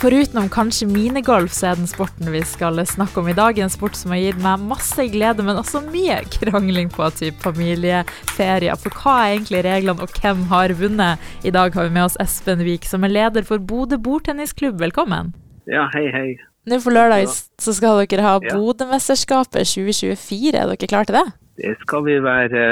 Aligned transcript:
Forutenom 0.00 0.46
kanskje 0.48 0.86
minigolf, 0.88 1.52
så 1.52 1.66
er 1.68 1.76
den 1.76 1.88
sporten 1.88 2.30
vi 2.32 2.40
skal 2.48 2.78
snakke 2.88 3.20
om 3.20 3.26
i 3.28 3.34
dag, 3.36 3.58
en 3.60 3.68
sport 3.68 3.98
som 3.98 4.14
har 4.14 4.22
gitt 4.22 4.38
meg 4.40 4.62
masse 4.64 5.04
glede, 5.12 5.44
men 5.44 5.60
også 5.60 5.82
mye 5.90 6.22
krangling 6.38 6.88
på 6.94 7.04
typ 7.18 7.36
familieferier. 7.44 8.80
For 8.80 8.96
hva 8.96 9.16
er 9.26 9.34
egentlig 9.34 9.60
reglene, 9.66 10.00
og 10.00 10.16
hvem 10.16 10.46
har 10.54 10.72
vunnet? 10.80 11.20
I 11.44 11.52
dag 11.52 11.76
har 11.76 11.90
vi 11.90 11.92
med 11.98 12.06
oss 12.06 12.16
Espen 12.24 12.64
Wiik, 12.64 12.88
som 12.88 13.04
er 13.04 13.12
leder 13.12 13.44
for 13.44 13.60
Bodø 13.60 14.00
bordtennisklubb. 14.00 14.80
Velkommen. 14.80 15.34
Ja, 15.68 15.84
hei, 15.92 16.06
hei. 16.16 16.26
Nå 16.64 16.80
på 16.80 16.96
lørdag 16.96 17.28
så 17.28 17.76
skal 17.76 18.00
dere 18.00 18.24
ha 18.24 18.34
ja. 18.40 18.56
Bodø-mesterskapet 18.56 19.68
2024. 19.68 20.56
Er 20.56 20.72
dere 20.72 20.92
klare 20.96 21.12
til 21.12 21.20
det? 21.20 21.28
Det 21.60 21.76
skal 21.84 22.08
vi 22.08 22.16
være 22.24 22.66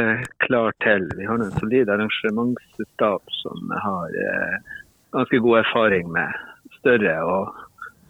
klar 0.49 0.73
til. 0.81 1.05
Vi 1.21 1.29
har 1.29 1.45
en 1.45 1.57
solid 1.61 1.93
arrangementsstab 1.93 3.41
som 3.45 3.81
har 3.85 4.17
eh, 4.17 4.77
ganske 5.13 5.45
god 5.45 5.67
erfaring 5.67 6.09
med 6.17 6.33
større 6.89 7.17
og 7.29 7.65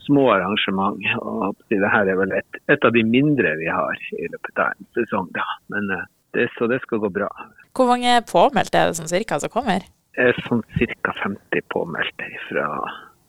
små 0.06 0.28
arrangement. 0.32 1.02
og 1.20 1.56
Dette 1.68 1.90
er 2.00 2.16
vel 2.20 2.32
et, 2.38 2.60
et, 2.70 2.84
av 2.84 2.94
de 2.94 3.04
mindre 3.04 3.54
vi 3.60 3.68
har 3.68 4.00
i 4.16 4.30
løpet 4.30 4.62
av 4.62 4.72
en 4.72 4.90
sesong. 4.96 5.28
Da. 5.36 5.44
Men 5.74 5.90
eh, 5.94 6.06
det, 6.36 6.48
Så 6.58 6.70
det 6.70 6.80
skal 6.84 7.02
gå 7.04 7.12
bra. 7.12 7.28
Hvor 7.76 7.90
mange 7.90 8.18
påmeldte 8.30 8.78
er 8.78 8.90
det 8.90 8.98
som 9.00 9.10
cirka 9.10 9.40
som 9.40 9.52
kommer? 9.52 9.86
Det 10.16 10.30
er 10.30 10.40
sånn 10.48 10.64
ca. 10.74 11.14
50 11.22 11.66
påmeldte 11.72 12.30
fra 12.48 12.68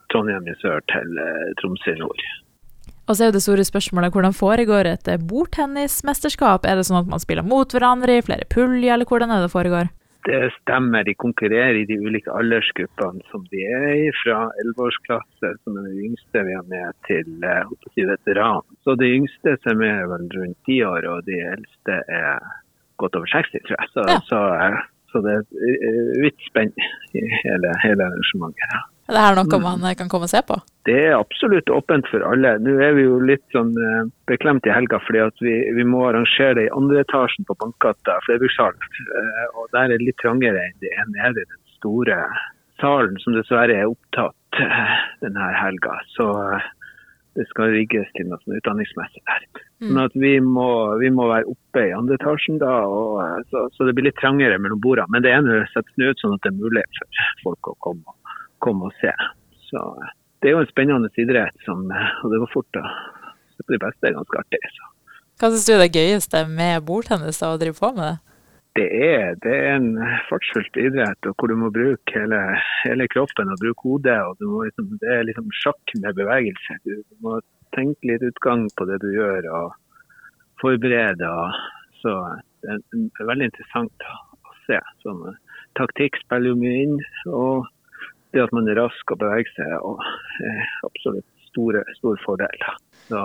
Trondheim 0.10 0.48
i 0.50 0.56
sør 0.58 0.82
til 0.90 1.20
uh, 1.22 1.52
Tromsø 1.62 1.94
i 1.94 2.00
nord. 2.00 2.24
Og 3.10 3.18
så 3.18 3.26
er 3.26 3.30
jo 3.30 3.36
det 3.36 3.44
store 3.44 3.66
spørsmålet 3.66 4.14
hvordan 4.14 4.34
foregår 4.38 4.90
et 4.90 5.10
bordtennismesterskap? 5.30 6.66
Er 6.66 6.78
det 6.78 6.88
sånn 6.88 7.02
at 7.04 7.10
man 7.10 7.22
spiller 7.22 7.46
mot 7.46 7.70
hverandre 7.74 8.18
i 8.18 8.26
flere 8.26 8.46
puljer, 8.50 8.96
eller 8.96 9.10
hvordan 9.10 9.34
er 9.34 9.46
det 9.46 9.54
foregår? 9.54 9.90
Det 10.30 10.52
stemmer. 10.60 11.04
De 11.08 11.16
konkurrerer 11.18 11.80
i 11.80 11.88
de 11.90 11.98
ulike 12.06 12.30
aldersgruppene 12.30 13.24
som 13.32 13.46
de 13.50 13.64
er 13.66 13.86
i, 13.96 14.10
fra 14.22 14.44
11-årsklasse, 14.64 15.54
som 15.64 15.80
er 15.80 15.88
den 15.88 16.04
yngste 16.10 16.44
vi 16.46 16.54
har 16.54 16.68
med, 16.70 16.98
til 17.10 17.48
eh, 17.50 17.72
si, 17.96 18.06
veteran. 18.06 18.62
Så 18.86 18.94
de 19.00 19.10
yngste 19.18 19.56
som 19.64 19.82
er 19.86 20.06
vel 20.12 20.28
rundt 20.36 20.60
ti 20.70 20.78
år, 20.86 21.08
og 21.10 21.26
de 21.30 21.40
eldste 21.56 21.98
er 22.20 22.46
godt 23.02 23.18
over 23.18 23.32
60, 23.34 23.66
tror 23.66 23.78
jeg. 23.80 23.92
Så, 23.96 24.06
ja. 24.12 24.20
så, 24.30 24.44
eh, 24.68 24.80
så 25.10 25.24
det 25.26 25.36
er 25.40 26.14
vidt 26.22 26.48
spenn 26.52 26.78
i 27.18 27.26
hele, 27.42 27.74
hele 27.82 28.10
arrangementet. 28.12 28.70
Ja. 28.76 28.86
Er 29.10 29.16
det 29.16 29.22
her 29.26 29.38
noe 29.40 29.58
mm. 29.58 29.64
man 29.82 29.96
kan 29.98 30.10
komme 30.12 30.28
og 30.28 30.32
se 30.32 30.42
på? 30.46 30.56
Det 30.86 30.98
er 31.08 31.16
absolutt 31.18 31.72
åpent 31.74 32.06
for 32.12 32.22
alle. 32.30 32.52
Nå 32.62 32.76
er 32.86 32.94
vi 32.94 33.08
jo 33.08 33.18
litt 33.26 33.46
sånn 33.56 33.72
eh, 33.74 34.04
beklemt 34.30 34.70
i 34.70 34.74
helga 34.74 35.00
fordi 35.02 35.26
vi, 35.42 35.56
vi 35.80 35.86
må 35.86 36.04
arrangere 36.12 36.60
det 36.60 36.68
i 36.68 36.74
andre 36.78 37.02
etasjen 37.02 37.48
på 37.50 37.58
Bankgata 37.58 38.20
flerbrukshallen. 38.28 38.90
Eh, 39.18 39.46
og 39.58 39.74
der 39.74 39.88
er 39.88 39.96
det 39.96 40.06
litt 40.06 40.22
trangere 40.22 40.62
enn 40.68 40.78
det 40.84 40.94
er 40.94 41.10
nede 41.16 41.42
i 41.42 41.50
den 41.50 41.62
store 41.80 42.20
salen 42.80 43.18
som 43.24 43.34
dessverre 43.34 43.80
er 43.82 43.90
opptatt 43.90 44.62
eh, 44.62 45.00
denne 45.26 45.50
helga. 45.58 45.98
Så 46.14 46.30
det 47.40 47.46
skal 47.50 47.74
rigges 47.74 48.10
til 48.18 48.30
noe 48.30 48.40
sånn 48.44 48.58
utdanningsmessig 48.58 49.22
der. 49.26 49.46
Mm. 49.80 49.90
Sånn 49.90 50.02
at 50.04 50.16
vi 50.22 50.32
må, 50.44 50.70
vi 51.00 51.12
må, 51.14 51.30
være 51.30 51.50
oppe 51.54 51.86
i 51.88 51.94
andre 51.96 52.18
etasjen 52.20 52.58
da, 52.62 52.72
og, 52.86 53.46
så, 53.52 53.68
så, 53.76 53.88
det 53.88 53.94
blir 53.98 54.10
litt 54.10 54.20
trangere 54.20 54.58
mellom 54.62 54.82
bordene. 54.84 55.10
Men 55.14 55.26
det 55.26 55.34
ene 55.34 55.62
settes 55.74 55.98
ut 55.98 56.22
sånn 56.22 56.36
at 56.36 56.46
det 56.46 56.52
er 56.52 56.60
mulig 56.60 56.84
for 56.98 57.24
folk 57.46 57.72
å 57.72 57.78
komme 57.88 58.09
komme 58.64 58.90
og 58.90 58.98
se. 59.02 59.14
Så 59.70 59.84
det 60.40 60.50
er 60.50 60.58
jo 60.58 60.64
en 60.64 60.72
spennende 60.72 61.12
idrett, 61.20 61.58
som, 61.66 61.86
og 61.90 62.32
det 62.32 62.42
går 62.44 62.54
fort 62.54 62.80
å 62.80 62.86
på 63.70 63.76
det 63.76 63.84
beste 63.84 64.08
er 64.08 64.18
ganske 64.18 64.42
artig. 64.42 64.62
Så. 64.76 64.90
Hva 65.40 65.52
syns 65.52 65.68
du 65.68 65.74
er 65.76 65.84
det 65.84 65.96
gøyeste 65.96 66.44
med 66.50 66.84
bordtennis 66.88 67.42
å 67.46 67.56
drive 67.62 67.78
på 67.80 67.94
med 67.96 68.06
det? 68.06 68.18
Det 68.78 68.88
er, 69.04 69.34
det 69.44 69.54
er 69.56 69.70
en 69.76 69.88
fartsfylt 70.30 70.78
idrett 70.80 71.28
og 71.28 71.36
hvor 71.36 71.52
du 71.52 71.56
må 71.60 71.72
bruke 71.74 72.16
hele, 72.16 72.40
hele 72.86 73.08
kroppen 73.12 73.52
og 73.52 73.60
bruke 73.60 73.88
hodet. 73.88 74.20
og 74.24 74.44
liksom, 74.68 74.94
Det 75.02 75.10
er 75.16 75.26
liksom 75.28 75.50
sjakk 75.62 75.96
med 76.04 76.16
bevegelse. 76.20 76.78
Du 76.86 77.02
må 77.26 77.40
tenke 77.76 78.12
litt 78.12 78.24
utgang 78.24 78.68
på 78.78 78.88
det 78.88 79.02
du 79.04 79.10
gjør 79.12 79.50
og 79.58 79.74
forberede. 80.62 81.28
Og, 81.28 81.58
så 82.00 82.16
det 82.64 82.78
er 82.78 83.32
veldig 83.32 83.50
interessant 83.50 84.08
å 84.08 84.56
se. 84.68 84.80
Sånn, 85.04 85.26
taktikk 85.80 86.22
spiller 86.22 86.54
jo 86.54 86.62
mye 86.62 86.86
inn. 86.86 86.98
og 87.34 87.68
det 88.34 88.44
at 88.46 88.54
man 88.56 88.70
er 88.70 88.78
rask 88.80 89.14
og 89.14 89.22
beveger 89.22 89.52
seg, 89.56 89.74
er 90.50 90.60
absolutt 90.88 91.28
store, 91.50 91.84
stor 91.98 92.20
fordel. 92.26 92.66
Så, 93.08 93.22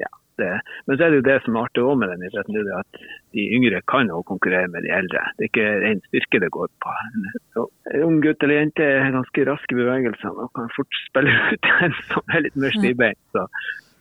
ja, 0.00 0.10
det. 0.40 0.52
Men 0.86 0.98
så 0.98 1.04
er 1.04 1.12
det 1.12 1.20
jo 1.20 1.26
det 1.28 1.36
som 1.44 1.56
er 1.56 1.68
artig 1.68 1.84
med 2.00 2.10
den 2.12 2.24
idretten, 2.28 2.58
det 2.58 2.72
er 2.74 2.80
at 2.82 3.04
de 3.36 3.44
yngre 3.58 3.82
kan 3.92 4.10
òg 4.14 4.24
konkurrere 4.30 4.70
med 4.72 4.86
de 4.86 4.92
eldre. 4.94 5.22
Det 5.36 5.46
er 5.46 5.52
ikke 5.52 5.68
ren 5.84 6.02
styrke 6.08 6.42
det 6.42 6.50
går 6.56 6.72
på. 6.84 6.96
Så, 7.54 7.68
en 7.92 8.08
ung 8.08 8.18
gutt 8.24 8.42
eller 8.42 8.60
jente 8.62 8.88
er 8.88 9.14
ganske 9.14 9.46
rask 9.48 9.74
i 9.74 9.78
bevegelsene 9.78 10.46
og 10.46 10.52
kan 10.58 10.74
fort 10.76 11.00
spille 11.06 11.36
ut 11.54 11.72
en 11.86 11.96
som 12.10 12.36
er 12.36 12.46
litt 12.48 12.58
mer 12.64 12.76
stivbeint. 12.78 13.22
Så, 13.36 13.46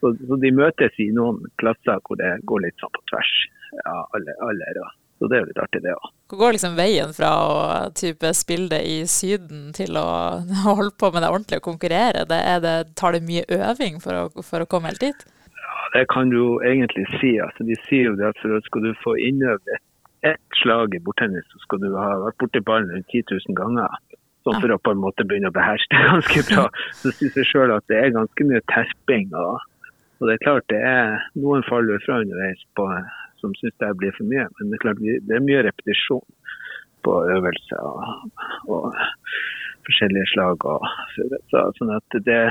så, 0.01 0.41
de 0.41 0.55
møtes 0.57 0.97
i 1.03 1.11
noen 1.13 1.43
klasser 1.61 2.01
hvor 2.07 2.19
det 2.21 2.33
går 2.49 2.65
litt 2.65 2.81
sånn 2.81 2.93
på 2.97 3.05
tvers 3.13 3.35
av 3.85 4.17
alle 4.17 4.35
alder. 4.49 4.81
Så 5.21 5.27
det 5.29 5.37
er 5.37 5.43
jo 5.43 5.49
litt 5.51 5.61
artig, 5.61 5.83
det 5.85 5.93
òg. 5.93 6.07
Hvor 6.31 6.39
går 6.39 6.55
liksom 6.55 6.77
veien 6.79 7.11
fra 7.13 7.29
å 7.45 7.57
type 7.93 8.31
spille 8.33 8.71
det 8.71 8.79
i 8.89 8.95
Syden 9.05 9.69
til 9.77 9.99
å 10.01 10.07
holde 10.65 10.95
på 10.97 11.11
med 11.13 11.21
det 11.21 11.29
ordentlig 11.29 11.61
og 11.61 11.67
konkurrere? 11.67 12.25
Det 12.25 12.41
det, 12.65 12.73
tar 12.97 13.13
det 13.13 13.21
mye 13.27 13.45
øving 13.45 14.01
for 14.01 14.17
å, 14.17 14.25
for 14.41 14.65
å, 14.65 14.69
komme 14.71 14.89
helt 14.89 15.05
dit? 15.05 15.27
Ja, 15.61 15.77
Det 15.93 16.07
kan 16.09 16.33
du 16.33 16.39
jo 16.39 16.49
egentlig 16.65 17.05
si. 17.19 17.35
Altså, 17.37 17.67
de 17.69 17.77
sier 17.85 18.09
jo 18.09 18.17
det 18.17 18.31
at 18.31 18.41
for 18.41 18.57
at 18.57 18.65
skal 18.65 18.89
du 18.89 18.91
få 19.03 19.13
innøvd 19.29 19.75
ett 19.75 19.85
et 20.21 20.57
slag 20.61 20.95
i 20.95 21.01
bordtennis, 21.01 21.45
så 21.49 21.61
skal 21.63 21.81
du 21.81 21.87
ha 21.97 22.09
vært 22.25 22.37
borti 22.41 22.61
ballen 22.65 22.91
rundt 22.93 23.09
10 23.09 23.23
000 23.31 23.57
ganger. 23.57 23.95
Sånn 24.45 24.57
for 24.61 24.73
å 24.73 24.79
på 24.81 24.93
en 24.93 25.01
måte 25.01 25.25
begynne 25.25 25.51
å 25.51 25.55
beherske 25.55 25.97
det 25.97 26.09
ganske 26.13 26.43
bra. 26.49 26.67
Så 26.97 27.13
syns 27.17 27.37
jeg 27.37 27.49
sjøl 27.49 27.73
at 27.73 27.85
det 27.91 27.99
er 27.99 28.15
ganske 28.15 28.47
mye 28.49 28.61
terping. 28.73 29.29
Og, 29.37 29.65
og, 30.19 30.27
det 30.29 30.35
er 30.35 30.45
klart 30.45 30.69
det 30.73 30.81
er 30.85 31.17
noen 31.37 31.65
faller 31.69 32.01
fra 32.05 32.21
underveis 32.23 32.61
på 32.77 32.87
som 33.41 33.53
syns 33.59 33.77
det 33.81 33.91
blir 33.99 34.13
for 34.17 34.29
mye. 34.29 34.47
Men 34.57 34.71
det 34.71 34.77
er 34.77 34.85
klart 34.85 35.01
det 35.01 35.35
er 35.37 35.45
mye 35.45 35.65
repetisjon 35.67 36.25
på 37.05 37.15
øvelser 37.35 37.81
og, 37.81 38.41
og 38.69 38.91
forskjellige 39.87 40.29
slag. 40.33 40.65
Og, 40.69 40.85
så, 41.49 41.65
sånn 41.79 41.93
at 41.97 42.19
det, 42.19 42.41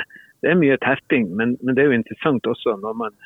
det, 0.42 0.52
er 0.52 0.58
mye 0.60 0.78
terping, 0.84 1.30
men, 1.36 1.56
men, 1.62 1.76
det 1.76 1.84
er 1.84 1.92
jo 1.92 2.00
interessant 2.00 2.50
også 2.50 2.78
når 2.82 2.98
man 3.04 3.20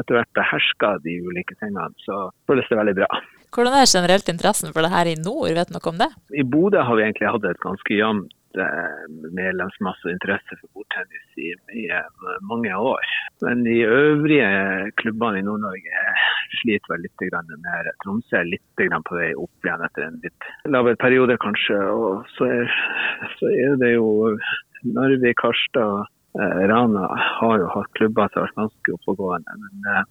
etter 0.00 0.16
hvert 0.16 0.32
behersker 0.36 1.00
de 1.04 1.18
ulike 1.28 1.56
tingene, 1.60 1.92
så 2.06 2.24
føles 2.48 2.68
det 2.70 2.78
veldig 2.78 2.94
bra. 3.02 3.08
Hvordan 3.52 3.74
er 3.76 3.90
generelt 3.90 4.30
interessen 4.32 4.72
for 4.72 4.84
det 4.84 4.94
her 4.94 5.10
i 5.10 5.18
nord, 5.20 5.52
vet 5.52 5.68
du 5.68 5.76
noe 5.76 5.90
om 5.90 5.98
det? 6.00 6.08
I 6.32 6.44
Bodø 6.54 6.80
har 6.80 6.96
vi 6.96 7.04
egentlig 7.04 7.28
hatt 7.34 7.48
et 7.50 7.60
ganske 7.60 7.98
jevnt 7.98 8.32
medlemsmasse 8.56 10.06
og 10.08 10.12
interesse 10.14 10.56
for 10.60 10.68
bordtennis 10.76 11.40
i, 11.40 11.52
i, 11.78 11.84
eh, 11.90 12.38
mange 12.48 12.74
år. 12.76 13.12
Men 13.42 13.64
de 13.66 13.78
øvrige 13.86 14.48
klubbene 15.00 15.40
i 15.40 15.46
Nord-Norge 15.46 16.04
sliter 16.60 16.94
vel 16.94 17.06
litt 17.06 17.26
mer. 17.64 17.92
Tromsø 18.04 18.38
er 18.40 18.50
litt 18.50 18.64
på 18.76 19.18
vei 19.18 19.32
opp 19.34 19.66
igjen 19.66 19.84
etter 19.86 20.06
en 20.06 20.20
litt 20.24 20.48
lavere 20.68 20.96
periode, 20.96 21.38
kanskje. 21.42 21.78
Og 21.92 22.26
så 22.36 22.50
er, 22.50 22.74
så 23.38 23.52
er 23.52 23.76
det 23.82 23.94
jo 23.94 24.36
Narvik, 24.82 25.38
Karstad, 25.38 26.08
eh, 26.40 26.64
Rana 26.68 27.08
har 27.40 27.58
jo 27.62 27.70
hatt 27.76 27.92
klubber 27.98 28.28
som 28.32 28.42
har 28.42 28.50
vært 28.50 28.60
ganske 28.64 28.98
oppegående. 28.98 29.60
Men 29.62 30.04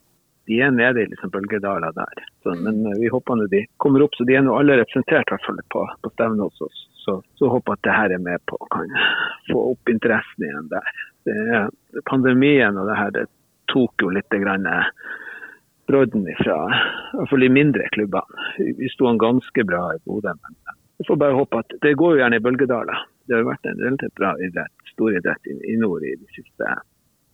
de 0.49 0.59
er 0.61 0.71
nede 0.73 1.03
i 1.03 1.09
liksom 1.09 1.31
bølgedaler 1.33 1.93
der. 1.95 2.23
Så, 2.43 2.55
men 2.65 2.81
vi 2.99 3.09
håper 3.13 3.37
nå 3.37 3.47
de 3.51 3.65
kommer 3.81 4.05
opp, 4.05 4.15
så 4.17 4.25
de 4.27 4.37
er 4.37 4.45
nå 4.45 4.55
alle 4.57 4.79
representert 4.79 5.29
hvert 5.29 5.45
fall 5.45 5.61
på, 5.73 5.83
på 6.01 6.13
stevnet 6.15 6.47
hos 6.47 6.65
oss. 6.67 6.87
Så, 7.01 7.17
så 7.37 7.49
håper 7.49 7.77
at 7.77 7.85
det 7.85 7.97
her 7.97 8.15
er 8.15 8.21
med 8.21 8.41
på 8.49 8.57
å 8.61 8.81
få 9.49 9.61
opp 9.71 9.89
interessen 9.89 10.45
igjen 10.47 10.69
der. 10.73 10.91
Det, 11.25 12.01
pandemien 12.09 12.77
og 12.77 12.89
det 12.89 12.97
her 12.97 13.13
det 13.15 13.25
tok 13.71 14.03
jo 14.03 14.11
litt 14.13 14.33
grann 14.43 14.65
eh, 14.69 14.89
brodden 15.89 16.27
ifra 16.29 16.57
iallfall 17.13 17.45
de 17.45 17.49
mindre 17.53 17.87
klubbene. 17.95 18.49
Vi 18.57 18.89
sto 18.93 19.11
ganske 19.21 19.65
bra 19.67 19.83
i 19.95 20.01
Bodø, 20.05 20.33
men 20.33 20.77
vi 21.01 21.07
får 21.07 21.19
bare 21.21 21.37
håpe 21.37 21.61
at 21.63 21.75
det 21.81 21.97
går 21.97 22.15
jo 22.15 22.21
gjerne 22.21 22.37
i 22.37 22.45
bølgedaler. 22.45 23.05
Det 23.27 23.37
har 23.37 23.47
vært 23.47 23.69
en 23.69 23.81
relativt 23.81 24.17
bra 24.17 24.33
idrett, 24.41 24.73
stor 24.93 25.17
idrett 25.17 25.49
i, 25.49 25.57
i 25.73 25.77
nord 25.81 26.05
i 26.05 26.17
de 26.17 26.27
siste 26.35 26.73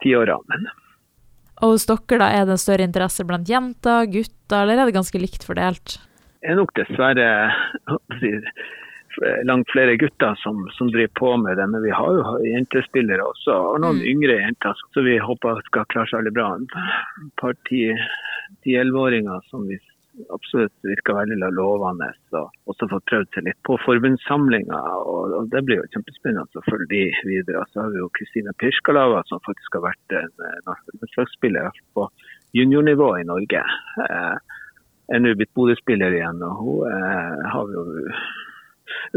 ti 0.02 0.14
årene. 0.16 0.76
Og 1.62 1.74
hos 1.74 1.88
dere 1.88 2.20
da, 2.20 2.28
er 2.30 2.44
det 2.46 2.54
en 2.54 2.62
større 2.62 2.86
interesse 2.86 3.26
blant 3.26 3.48
jenter, 3.50 4.06
gutter, 4.12 4.60
eller 4.62 4.82
er 4.82 4.90
det 4.90 4.98
ganske 4.98 5.20
likt 5.20 5.46
fordelt? 5.46 5.98
Det 6.38 6.52
er 6.52 6.60
nok 6.60 6.70
dessverre 6.78 7.28
langt 9.42 9.70
flere 9.70 9.96
gutter 9.96 10.34
som, 10.38 10.68
som, 10.76 10.90
driver 10.94 11.10
på 11.18 11.36
med 11.36 11.56
det. 11.56 11.66
Men 11.66 11.82
vi 11.82 11.90
har 11.90 12.14
jo 12.14 12.38
jentespillere 12.46 13.24
også, 13.24 13.56
og 13.72 13.80
noen 13.82 14.00
mm. 14.02 14.08
yngre 14.12 14.40
jenter 14.40 14.82
så 14.94 15.04
vi 15.06 15.18
håper 15.18 15.62
skal 15.66 15.88
klare 15.92 16.10
seg 16.10 16.22
veldig 16.22 16.34
bra. 16.38 16.48
Et 16.58 17.32
par 17.40 17.56
ti-elleveåringer 17.68 19.46
som 19.50 19.66
vi 19.68 19.80
absolutt 20.34 20.86
virker 20.86 21.16
veldig 21.16 21.50
lovende. 21.56 22.10
Og 22.38 22.72
også 22.72 22.88
fått 22.90 23.06
prøvd 23.10 23.30
seg 23.34 23.46
litt 23.48 23.60
på 23.68 23.78
forbundssamlinga. 23.84 24.80
Og, 25.02 25.34
og, 25.38 25.48
det 25.52 25.64
blir 25.66 25.80
jo 25.80 25.88
kjempespennende 25.94 26.60
å 26.60 26.66
følge 26.68 26.90
de 26.92 27.02
videre. 27.28 27.64
Så 27.72 27.84
har 27.84 27.94
vi 27.94 28.02
jo 28.02 28.10
Kristina 28.18 28.54
Pirskalava 28.60 29.22
som 29.28 29.42
faktisk 29.46 29.78
har 29.78 29.88
vært 29.88 30.18
en 30.18 30.34
landslagsspiller 30.68 31.82
på 31.96 32.08
juniornivå 32.56 33.12
i 33.20 33.26
Norge. 33.28 33.64
Eh, 34.08 34.58
er 35.08 35.24
nå 35.24 35.32
blitt 35.38 35.54
Bodø-spiller 35.56 36.12
igjen, 36.12 36.42
og 36.44 36.60
hun 36.60 36.92
eh, 36.92 37.48
har 37.52 37.72
jo 37.72 37.84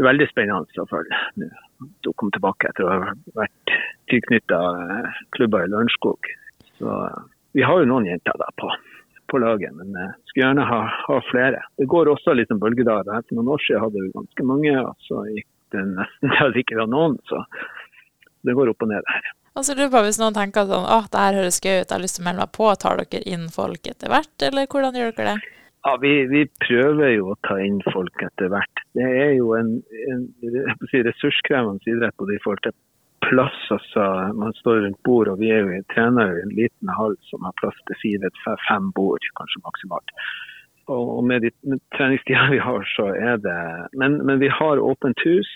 veldig 0.04 0.28
spennende 0.30 0.82
å 0.82 0.88
følge 0.88 1.18
nå. 1.40 1.50
Hun 1.82 2.14
kom 2.16 2.30
tilbake 2.32 2.70
etter 2.70 2.86
å 2.86 2.92
ha 2.92 3.12
vært 3.36 3.72
tilknytta 4.12 4.60
klubber 5.34 5.66
i 5.66 5.70
Lørenskog. 5.72 6.28
Så 6.78 6.96
vi 7.56 7.64
har 7.66 7.80
jo 7.80 7.88
noen 7.90 8.06
jenter 8.08 8.36
da 8.40 8.48
på, 8.60 8.70
på 9.32 9.40
laget, 9.42 9.74
men 9.78 9.94
jeg 9.96 10.14
skulle 10.28 10.46
gjerne 10.46 10.66
ha, 10.68 10.80
ha, 11.08 11.20
flere. 11.30 11.60
Det 11.80 11.88
går 11.90 12.10
også 12.12 12.36
litt 12.36 12.52
sånn 12.52 12.62
bølgedaler. 12.62 13.24
For 13.28 13.38
noen 13.38 13.52
år 13.54 13.64
siden 13.64 13.84
hadde 13.86 14.02
vi 14.04 14.16
ganske 14.16 14.48
mange, 14.48 14.74
og 14.82 15.06
så 15.08 15.22
gikk 15.32 15.48
det 15.74 15.86
nesten 15.94 16.34
til 16.34 16.44
at 16.46 16.56
vi 16.56 16.64
ikke 16.66 16.82
var 16.82 16.90
noen. 16.92 17.16
Så 17.30 17.40
det 18.46 18.56
går 18.58 18.72
opp 18.72 18.84
og 18.84 18.92
ned 18.92 19.08
her. 19.14 19.32
Altså, 19.52 19.74
du 19.76 19.82
på 19.92 20.00
Hvis 20.06 20.20
noen 20.20 20.36
tenker 20.36 20.68
sånn 20.68 20.86
at 20.88 21.10
det 21.12 21.24
her 21.24 21.40
høres 21.42 21.60
gøy 21.60 21.82
ut, 21.82 21.88
jeg 21.88 21.92
har 21.92 22.04
lyst 22.04 22.16
til 22.18 22.24
å 22.24 22.28
melde 22.28 22.44
meg 22.44 22.54
på, 22.56 22.68
tar 22.80 23.02
dere 23.02 23.26
inn 23.28 23.50
folk 23.52 23.90
etter 23.90 24.12
hvert, 24.12 24.36
eller 24.48 24.70
hvordan 24.72 24.96
gjør 24.96 25.12
dere 25.18 25.34
det? 25.34 25.50
Ja, 25.82 25.96
vi, 25.98 26.12
vi, 26.30 26.44
prøver 26.62 27.10
jo 27.10 27.32
å 27.32 27.40
ta 27.42 27.56
inn 27.58 27.80
folk 27.90 28.22
etter 28.22 28.52
hvert. 28.52 28.82
Det 28.94 29.02
er 29.02 29.32
jo 29.34 29.50
en, 29.58 29.74
en 30.12 30.22
si, 30.92 31.02
ressurskrevende 31.02 31.82
idrett 31.90 32.16
både 32.22 32.36
i 32.36 32.42
forhold 32.44 32.62
til 32.68 32.76
plass. 33.24 33.58
altså 33.76 34.04
Man 34.38 34.54
står 34.60 34.84
rundt 34.84 35.02
bord, 35.08 35.28
og 35.32 35.40
vi 35.42 35.50
er 35.54 35.64
jo, 35.64 35.82
trener 35.94 36.36
i 36.36 36.44
en 36.46 36.56
liten 36.60 36.94
hall 36.98 37.16
som 37.30 37.44
har 37.46 37.54
plass 37.60 37.78
til 37.88 38.00
fire-fem 38.04 38.90
bord, 38.98 39.24
kanskje 39.40 39.64
maksimalt. 39.66 40.16
Og 40.90 41.22
med 41.24 41.44
de 41.44 41.50
treningstida 41.96 42.48
vi 42.50 42.58
har, 42.58 42.82
så 42.96 43.06
er 43.14 43.36
det 43.46 43.58
men, 44.00 44.18
men, 44.26 44.40
vi 44.42 44.48
har 44.50 44.82
åpent 44.82 45.20
hus 45.24 45.50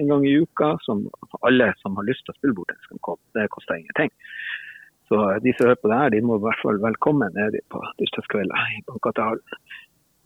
en 0.00 0.08
gang 0.08 0.24
i 0.26 0.38
uka 0.40 0.72
som 0.86 1.04
alle 1.46 1.72
som 1.82 1.98
har 1.98 2.08
lyst 2.08 2.24
til 2.24 2.32
å 2.32 2.38
spille 2.38 2.56
bort, 2.56 2.72
skal 2.86 3.02
komme. 3.04 3.22
Det 3.36 3.50
koster 3.52 3.76
ingenting. 3.76 4.10
Så 5.10 5.18
de 5.44 5.52
som 5.52 5.66
hører 5.66 5.80
på 5.82 5.90
det 5.90 6.00
her, 6.00 6.12
de 6.14 6.22
må 6.22 6.38
i 6.38 6.44
hvert 6.46 6.62
fall 6.62 6.80
velkommen 6.80 7.34
ned 7.34 7.58
på 7.74 7.82
tirsdagskvelder 7.98 8.74
i 8.76 8.82
Bankgatehallen. 8.88 9.58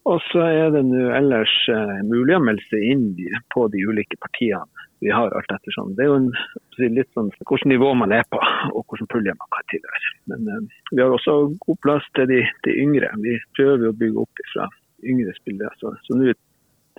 Og 0.05 0.21
så 0.29 0.43
er 0.45 0.73
det 0.75 0.83
nå 0.85 1.07
ellers 1.17 1.53
uh, 1.73 2.01
mulig 2.05 2.37
å 2.37 2.43
melde 2.45 2.65
seg 2.69 2.83
inn 2.93 3.07
på 3.55 3.69
de 3.73 3.85
ulike 3.89 4.19
partiene 4.21 4.69
vi 5.05 5.11
har, 5.13 5.33
alt 5.37 5.53
ettersom. 5.53 5.91
Det 5.97 6.05
er 6.05 6.11
jo 6.11 6.19
en, 6.21 6.29
litt 6.97 7.11
sånn 7.17 7.31
hvilket 7.35 7.67
nivå 7.69 7.91
man 7.99 8.13
er 8.17 8.25
på, 8.33 8.39
og 8.73 8.85
hvilken 8.89 9.11
pulje 9.13 9.35
man 9.37 9.51
kan 9.53 9.67
tilhøre. 9.73 10.13
Men 10.33 10.49
uh, 10.49 10.81
vi 10.93 11.03
har 11.03 11.13
også 11.13 11.39
god 11.67 11.81
plass 11.85 12.09
til 12.17 12.29
de, 12.31 12.41
de 12.67 12.77
yngre. 12.85 13.11
Vi 13.25 13.37
prøver 13.57 13.91
å 13.91 13.97
bygge 14.01 14.25
opp 14.25 14.45
fra 14.53 14.69
yngre 15.05 15.35
spillere. 15.41 15.73
Så, 15.81 15.93
så 16.07 16.21
nå 16.21 16.33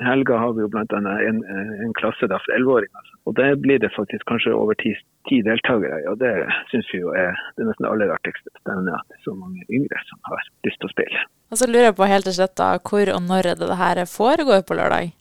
helga 0.03 0.38
har 0.38 0.53
vi 0.53 0.63
jo 0.65 0.69
bl.a. 0.71 1.00
En, 1.30 1.44
en 1.86 1.94
klasse 2.00 2.27
der 2.27 2.42
for 2.44 2.56
elleveåringer. 2.56 3.12
Og 3.25 3.36
det 3.39 3.50
blir 3.63 3.80
det 3.80 3.92
faktisk 3.95 4.25
kanskje 4.30 4.53
over 4.53 4.77
ti, 4.81 4.94
ti 5.30 5.42
deltakere. 5.45 6.01
Og 6.12 6.19
det 6.19 6.33
syns 6.71 6.89
vi 6.94 7.01
jo 7.01 7.13
er 7.18 7.31
det 7.57 7.68
nesten 7.69 7.88
aller 7.89 8.12
artigste. 8.13 8.51
At 8.53 8.65
det 8.68 8.94
er 8.94 9.21
så 9.25 9.36
mange 9.38 9.63
yngre 9.69 10.01
som 10.09 10.19
har 10.30 10.44
lyst 10.68 10.81
til 10.81 10.89
å 10.89 10.94
spille. 10.94 11.24
Og 11.51 11.62
så 11.62 11.69
lurer 11.69 11.89
jeg 11.89 12.00
på 12.00 12.09
helt 12.12 12.27
til 12.27 12.38
slutt 12.39 12.57
da, 12.59 12.71
hvor 12.89 13.13
og 13.15 13.21
når 13.30 13.51
er 13.53 13.62
det 13.62 13.71
det 13.71 13.80
her 13.80 14.03
foregår 14.09 14.65
på 14.68 14.77
lørdag? 14.77 15.13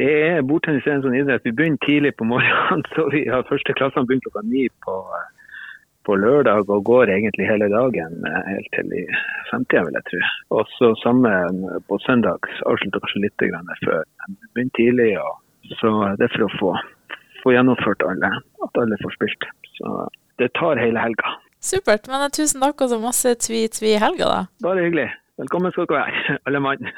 Det 0.00 0.08
er 0.08 0.44
Bordtennis 0.48 0.86
er 0.88 0.96
en 0.96 1.04
sånn 1.04 1.18
idrett. 1.18 1.44
Vi 1.44 1.52
begynner 1.52 1.84
tidlig 1.84 2.14
på 2.16 2.24
morgenen. 2.24 2.86
så 2.94 3.06
vi 3.12 3.26
har 3.28 3.46
Første 3.50 3.76
klassene 3.76 4.08
begynner 4.08 4.30
klokka 4.30 4.46
ni 4.48 4.66
på 4.86 4.96
på 6.06 6.16
lørdag 6.18 6.70
og 6.70 6.84
går 6.88 7.12
egentlig 7.14 7.48
hele 7.48 7.68
dagen 7.72 8.26
eh, 8.28 8.48
helt 8.48 8.70
til 8.76 8.94
i 8.96 9.04
femtida, 9.50 9.84
vil 9.86 9.98
jeg 9.98 10.08
tro. 10.10 10.20
Og 10.58 10.72
så 10.76 10.92
samme 11.02 11.30
på 11.88 11.98
søndag. 12.06 12.48
Avslutter 12.66 13.04
kanskje 13.04 13.24
litt 13.26 13.46
før. 13.84 14.02
Begynner 14.54 14.76
tidlig. 14.78 15.10
og 15.20 15.76
så 15.80 15.94
Det 16.18 16.28
er 16.28 16.34
for 16.36 16.48
å 16.48 16.52
få, 16.58 16.74
få 17.42 17.54
gjennomført 17.56 18.04
alle, 18.08 18.34
at 18.66 18.82
alle 18.82 19.00
får 19.04 19.16
spilt. 19.18 19.48
Så 19.78 19.94
det 20.42 20.52
tar 20.58 20.80
hele 20.80 21.00
helga. 21.00 21.36
Supert. 21.62 22.08
Men 22.10 22.30
tusen 22.34 22.62
takk 22.62 22.80
og 22.82 22.90
så 22.90 22.98
masse 23.02 23.34
tvi-tvi 23.46 23.94
i 23.94 24.00
helga, 24.02 24.26
da. 24.26 24.40
Bare 24.66 24.88
hyggelig. 24.88 25.10
Velkommen 25.40 25.72
skal 25.72 25.86
dere 25.88 26.02
være, 26.02 26.38
alle 26.46 26.60
mann. 26.60 26.90